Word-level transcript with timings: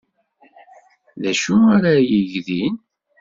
D 1.21 1.23
acu 1.31 1.55
ara 1.75 1.93
yeg 2.11 2.33
din? 2.47 2.75